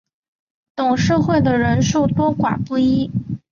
[0.75, 3.11] 董事会的人数多寡不一。